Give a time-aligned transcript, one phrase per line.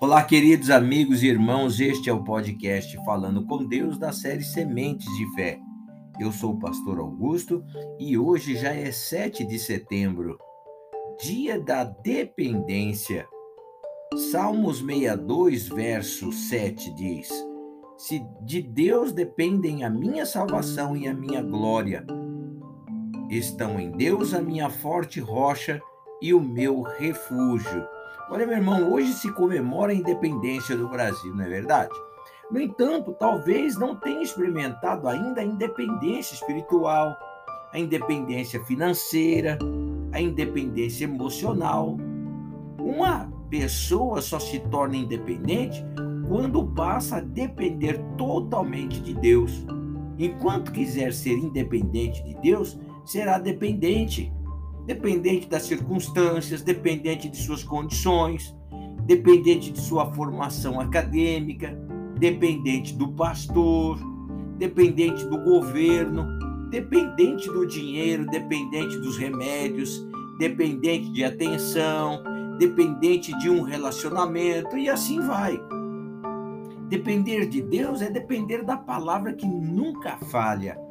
[0.00, 5.08] Olá, queridos amigos e irmãos, este é o podcast Falando com Deus da série Sementes
[5.16, 5.58] de Fé.
[6.20, 7.64] Eu sou o pastor Augusto
[7.98, 10.38] e hoje já é 7 de setembro,
[11.20, 13.26] dia da dependência.
[14.30, 17.28] Salmos 62, verso 7 diz:
[17.96, 22.06] Se de Deus dependem a minha salvação e a minha glória,
[23.28, 25.82] estão em Deus a minha forte rocha
[26.22, 27.97] e o meu refúgio.
[28.30, 31.94] Olha, meu irmão, hoje se comemora a independência do Brasil, não é verdade?
[32.50, 37.16] No entanto, talvez não tenha experimentado ainda a independência espiritual,
[37.72, 39.58] a independência financeira,
[40.12, 41.96] a independência emocional.
[42.78, 45.82] Uma pessoa só se torna independente
[46.28, 49.64] quando passa a depender totalmente de Deus.
[50.18, 54.30] Enquanto quiser ser independente de Deus, será dependente
[54.88, 58.56] dependente das circunstâncias, dependente de suas condições,
[59.04, 61.78] dependente de sua formação acadêmica,
[62.18, 63.98] dependente do pastor,
[64.56, 66.26] dependente do governo,
[66.70, 72.24] dependente do dinheiro, dependente dos remédios, dependente de atenção,
[72.58, 75.60] dependente de um relacionamento e assim vai.
[76.88, 80.87] Depender de Deus é depender da palavra que nunca falha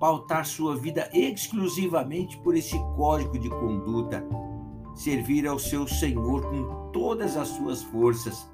[0.00, 4.26] pautar sua vida exclusivamente por esse código de conduta,
[4.94, 8.50] servir ao seu Senhor com todas as suas forças,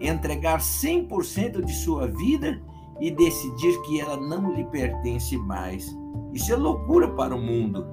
[0.00, 2.62] entregar 100% de sua vida
[3.00, 5.92] e decidir que ela não lhe pertence mais.
[6.32, 7.84] Isso é loucura para o mundo.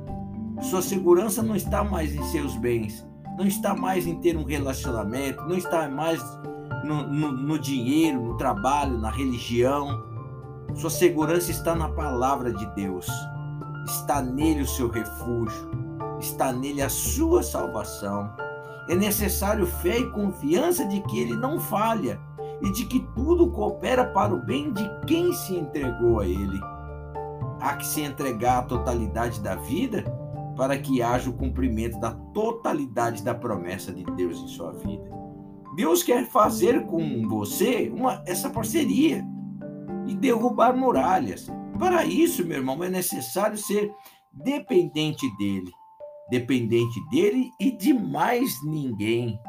[0.62, 3.04] Sua segurança não está mais em seus bens,
[3.36, 6.22] não está mais em ter um relacionamento, não está mais
[6.86, 10.11] no, no, no dinheiro, no trabalho, na religião
[10.76, 13.08] sua segurança está na palavra de Deus.
[13.86, 15.70] Está nele o seu refúgio.
[16.20, 18.32] Está nele a sua salvação.
[18.90, 22.20] É necessário fé e confiança de que ele não falha
[22.62, 26.60] e de que tudo coopera para o bem de quem se entregou a ele.
[27.60, 30.04] Há que se entregar a totalidade da vida
[30.56, 35.10] para que haja o cumprimento da totalidade da promessa de Deus em sua vida.
[35.76, 39.26] Deus quer fazer com você uma, essa parceria
[40.12, 41.48] e derrubar muralhas.
[41.80, 43.94] Para isso, meu irmão, é necessário ser
[44.32, 45.72] dependente dele,
[46.30, 49.40] dependente dele e de mais ninguém.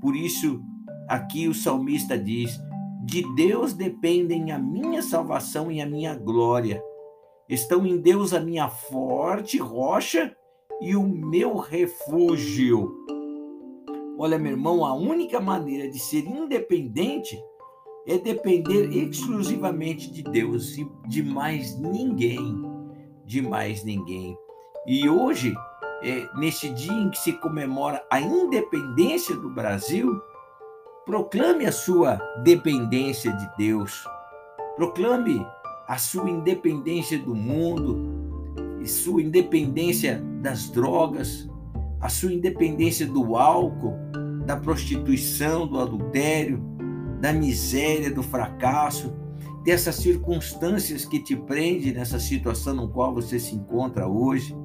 [0.00, 0.62] Por isso,
[1.08, 2.60] aqui o salmista diz:
[3.02, 6.82] De Deus dependem a minha salvação e a minha glória.
[7.48, 10.36] Estão em Deus a minha forte rocha
[10.82, 12.94] e o meu refúgio.
[14.18, 17.42] Olha, meu irmão, a única maneira de ser independente
[18.10, 22.60] é depender exclusivamente de Deus e de mais ninguém,
[23.24, 24.36] de mais ninguém.
[24.84, 25.54] E hoje,
[26.02, 30.20] é, neste dia em que se comemora a independência do Brasil,
[31.06, 34.04] proclame a sua dependência de Deus,
[34.74, 35.46] proclame
[35.86, 38.20] a sua independência do mundo,
[38.80, 41.48] e sua independência das drogas,
[42.00, 43.94] a sua independência do álcool,
[44.46, 46.60] da prostituição, do adultério,
[47.20, 49.12] da miséria, do fracasso,
[49.64, 54.56] dessas circunstâncias que te prende nessa situação no qual você se encontra hoje.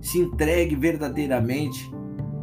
[0.00, 1.90] Se entregue verdadeiramente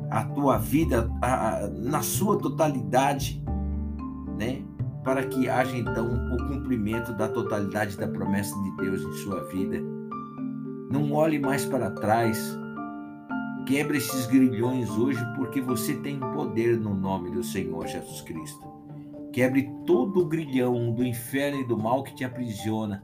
[0.09, 3.43] a tua vida a, a, na sua totalidade,
[4.37, 4.63] né?
[5.03, 9.79] Para que haja então o cumprimento da totalidade da promessa de Deus em sua vida.
[10.91, 12.59] Não olhe mais para trás.
[13.65, 18.70] Quebre esses grilhões hoje, porque você tem poder no nome do Senhor Jesus Cristo.
[19.31, 23.03] Quebre todo o grilhão do inferno e do mal que te aprisiona,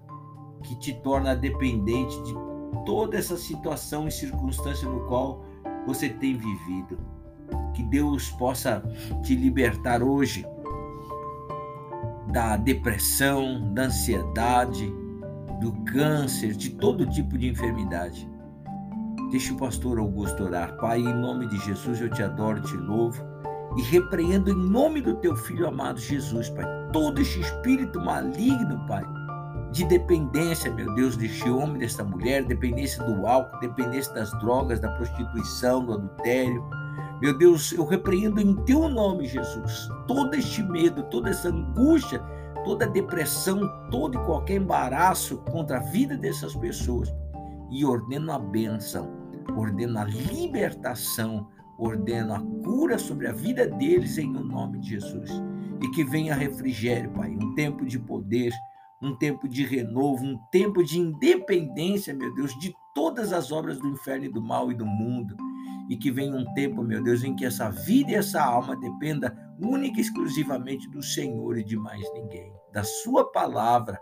[0.62, 2.36] que te torna dependente de
[2.86, 5.46] toda essa situação e circunstância no qual
[5.86, 7.00] você tem vivido.
[7.74, 8.84] Que Deus possa
[9.24, 10.46] te libertar hoje
[12.34, 14.94] da depressão, da ansiedade,
[15.62, 18.30] do câncer, de todo tipo de enfermidade.
[19.32, 20.76] Deixa o pastor Augusto orar.
[20.78, 23.24] Pai, em nome de Jesus eu te adoro, te louvo
[23.76, 29.04] e repreendo em nome do teu filho amado Jesus, Pai, todo este espírito maligno, Pai,
[29.72, 34.90] de dependência, meu Deus, deste homem, desta mulher, dependência do álcool, dependência das drogas, da
[34.92, 36.64] prostituição, do adultério.
[37.22, 42.20] Meu Deus, eu repreendo em teu nome, Jesus, todo este medo, toda essa angústia,
[42.64, 47.14] toda a depressão, todo e qualquer embaraço contra a vida dessas pessoas.
[47.70, 49.12] E ordeno a bênção,
[49.56, 55.30] ordeno a libertação, ordeno a cura sobre a vida deles em o nome de Jesus.
[55.82, 58.52] E que venha refrigério, Pai, um tempo de poder,
[59.02, 63.88] um tempo de renovo, um tempo de independência, meu Deus, de todas as obras do
[63.88, 65.36] inferno e do mal e do mundo.
[65.90, 69.34] e que venha um tempo, meu Deus, em que essa vida e essa alma dependa
[69.58, 73.98] única e exclusivamente do Senhor e de mais ninguém, da Sua palavra.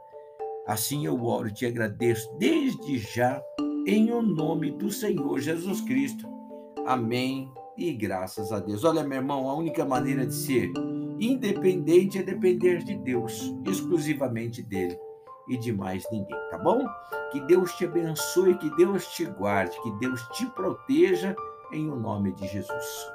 [0.65, 3.39] Assim eu oro e te agradeço desde já,
[3.85, 6.27] em o nome do Senhor Jesus Cristo.
[6.87, 8.83] Amém e graças a Deus.
[8.83, 10.71] Olha, meu irmão, a única maneira de ser
[11.19, 14.97] independente é depender de Deus, exclusivamente dele
[15.47, 16.85] e de mais ninguém, tá bom?
[17.31, 21.35] Que Deus te abençoe, que Deus te guarde, que Deus te proteja
[21.71, 23.14] em o nome de Jesus.